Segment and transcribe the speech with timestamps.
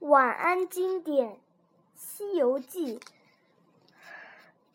[0.00, 1.32] 晚安经典
[1.96, 3.00] 《西游记》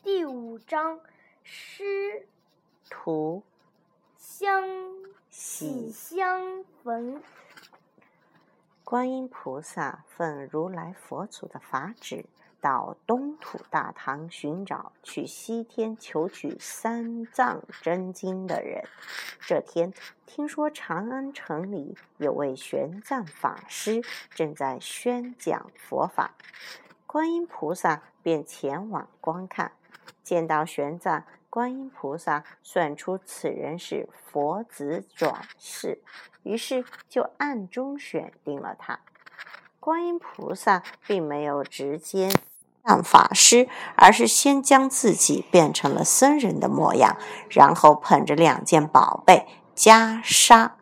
[0.00, 1.00] 第五章：
[1.42, 2.28] 师
[2.88, 3.42] 徒
[4.16, 4.62] 相
[5.28, 7.20] 喜相逢。
[8.84, 12.24] 观音菩萨奉如来佛祖的法旨，
[12.60, 18.84] 到东土大唐寻找去西天求取三藏真经的人。
[19.40, 19.92] 这天，
[20.26, 26.34] 听说长安城里有位玄奘法师正在宣讲佛法，
[27.06, 29.72] 观音菩萨便前往观看。
[30.22, 36.02] 见到玄奘，观音菩萨算出此人是佛子转世，
[36.42, 39.00] 于是就暗中选定了他。
[39.80, 42.30] 观音菩萨并没有直接
[42.82, 47.16] 让法师，而是先将自己变成了僧人的模样，
[47.48, 49.46] 然后捧着两件宝贝
[49.76, 50.72] 袈裟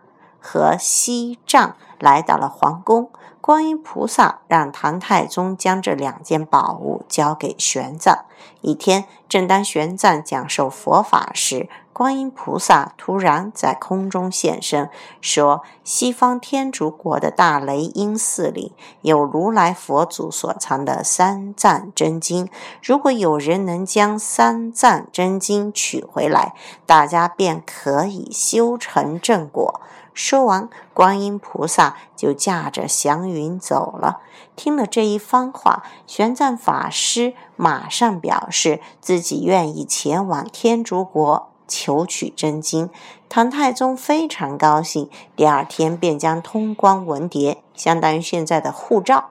[0.41, 3.11] 和锡杖来到了皇宫。
[3.41, 8.23] 观音菩萨让唐太宗将这两件宝物交给玄奘。
[8.61, 14.91] 一天，正当玄奘讲授佛法时，观音菩萨突然在空中现身，
[15.23, 22.51] 说：“西方天竺国的大雷音寺里有如来佛祖所藏的三藏真经，
[22.83, 26.53] 如果有人能将三藏真经取回来，
[26.85, 29.81] 大家便可以修成正果。”
[30.13, 34.21] 说完，观音菩萨就驾着祥云走了。
[34.55, 42.91] 听了这一番话，玄奘法师马上表示自己愿意前往天竺国求取真经。
[43.29, 49.31] 唐太宗非常高兴，第二天便将通关文牒（相当于现在的护照）、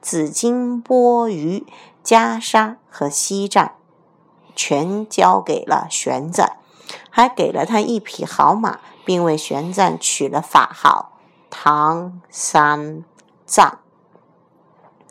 [0.00, 1.64] 紫金钵盂、
[2.04, 3.72] 袈裟和锡杖
[4.54, 6.46] 全交给了玄奘，
[7.08, 8.80] 还给了他一匹好马。
[9.02, 13.02] 并为玄奘取了法号唐三
[13.44, 13.80] 藏。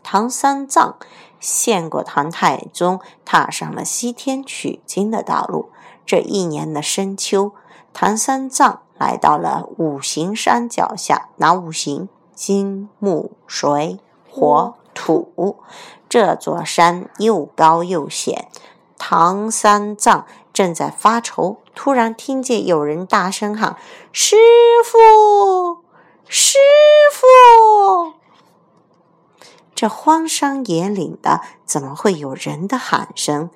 [0.03, 0.95] 唐三藏
[1.39, 5.71] 献过唐太宗，踏上了西天取经的道路。
[6.09, 7.52] 这一年的深秋，
[7.93, 11.30] 唐三藏来到了五行山脚下。
[11.36, 12.09] 哪五行？
[12.33, 15.59] 金、木、水、火、土。
[16.09, 18.47] 这座山又高又险。
[18.97, 20.25] 唐三藏。
[20.52, 23.77] 正在发愁，突然听见有人大声喊
[24.11, 24.36] ：“师
[24.83, 25.83] 傅，
[26.27, 26.58] 师
[27.14, 28.14] 傅！”
[29.76, 33.52] 这荒山野岭的，怎么会有人的喊声？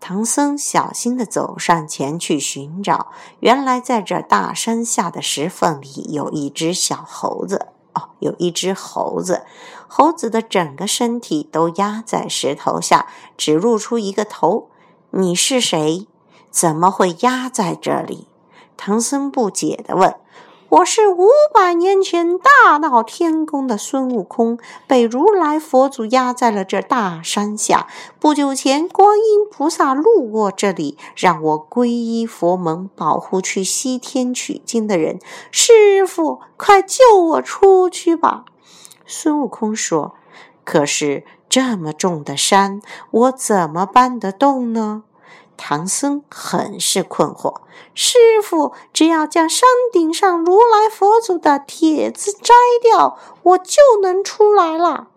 [0.00, 3.08] 唐僧小心的走上前去寻找，
[3.40, 7.68] 原来在这大山下的石缝里有一只小猴子。
[7.94, 9.44] 哦，有一只猴子，
[9.88, 14.68] 猴子的整个身体都压在石头下，只露出一个头。
[15.10, 16.06] 你是谁？
[16.50, 18.28] 怎么会压在这里？
[18.76, 20.14] 唐僧不解地问
[20.70, 27.86] ：“我是五百年前大闹天宫的孙悟空，被如来佛祖压在了这大山下。
[28.20, 35.18] 不久前，观音菩萨路过这里，让我皈依佛门，保护去西天取经的人。
[35.50, 38.44] 师傅，快救我出去吧！”
[39.06, 40.16] 孙悟空说
[40.64, 45.04] ：“可是这么重的山，我怎么搬得动呢？”
[45.58, 47.56] 唐僧很是困惑。
[47.94, 55.08] 师傅，只要将山顶上如来佛祖的帖子摘掉，我就能出来了。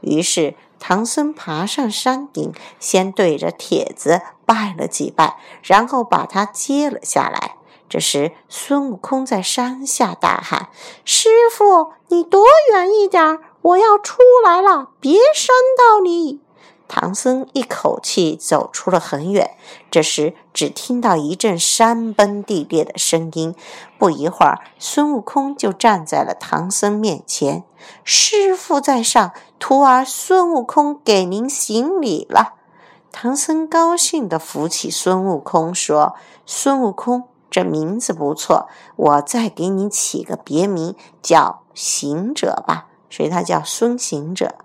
[0.00, 7.56] 于是，唐僧爬上山顶，先对着帖子拜了几拜，然后把它揭了下来。
[7.88, 10.70] 这时，孙悟空在山下大喊
[11.04, 16.40] ：“师傅，你躲远一点，我要出来了，别伤到你。”
[16.86, 19.56] 唐僧一口气走出了很远，
[19.90, 23.54] 这时只听到一阵山崩地裂的声音。
[23.98, 27.64] 不一会儿，孙悟空就站在了唐僧面前。
[28.04, 32.54] 师傅在上，徒儿孙悟空给您行礼了。
[33.10, 36.14] 唐僧高兴地扶起孙悟空，说
[36.44, 42.88] ：“孙悟空，这名字不错，我再给你起个别名，叫行者吧。
[43.08, 44.56] 所以他叫孙行者。”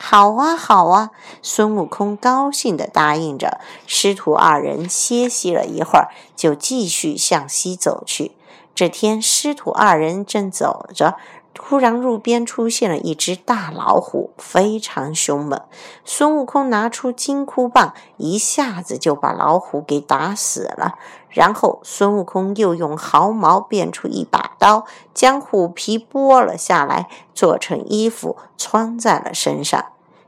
[0.00, 1.10] 好啊，好啊！
[1.42, 3.60] 孙悟空高兴地答应着。
[3.84, 8.32] 师徒二人歇息了一会儿，就继续向西走去。
[8.76, 11.16] 这天，师徒二人正走着，
[11.52, 15.60] 突然路边出现了一只大老虎，非常凶猛。
[16.04, 20.94] 孙悟空拿出金箍棒，一下子就把老虎给打死了。
[21.28, 24.84] 然后，孙悟空又用毫毛变出一把刀，
[25.14, 29.86] 将虎皮剥了下来，做成衣服穿在了身上。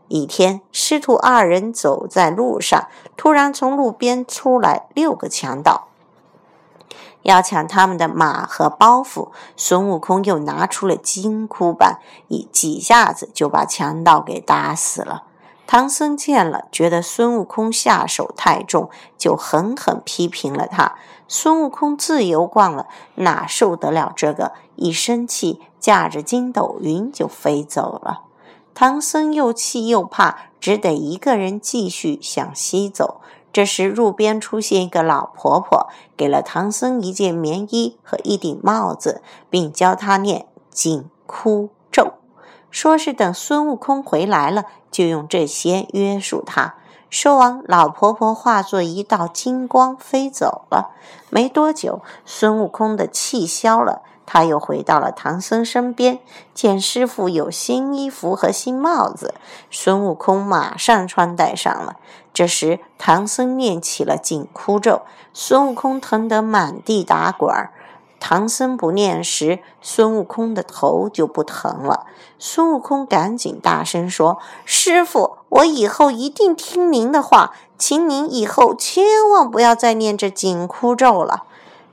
[0.09, 5.89] 一天，师徒二人走在路上，突然从路边出来六个强盗。
[7.23, 9.29] 要抢他们的马和包袱。
[9.55, 11.99] 孙悟空又拿出了金箍棒，
[12.29, 15.25] 一几下子就把强盗给打死了。
[15.71, 20.97] 唐僧见了，觉得孙悟空下手太重，就狠狠批评了他。
[21.29, 24.51] 孙悟空自由惯了，哪受得了这个？
[24.75, 28.23] 一生气，驾着筋斗云就飞走了。
[28.75, 33.21] 唐僧又气又怕，只得一个人继续向西走。
[33.53, 41.69] 这时，路边出现一个老婆婆，给了唐僧一件棉衣和一顶帽子，并教他念紧箍。
[42.71, 46.75] 说是等孙悟空回来了，就用这些约束他。
[47.09, 50.91] 说完，老婆婆化作一道金光飞走了。
[51.29, 56.21] 没多久，孙悟空的气消了，他又回到了唐僧身边，
[56.55, 59.35] 见师傅有新衣服和新帽子，
[59.73, 61.97] 孙悟空马上穿戴上了。
[62.33, 65.03] 这时，唐僧念起了紧箍咒，
[65.33, 67.73] 孙悟空疼得满地打滚儿。
[68.21, 72.07] 唐僧不念时，孙悟空的头就不疼了。
[72.39, 81.45] 孙悟空赶紧大声说：“师傅，我以后一定听您的话，请您以后千万不要再念这紧箍咒了。”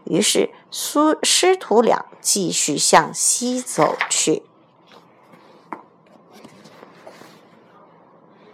[0.04, 4.44] 于是，师师徒俩继续向西走去。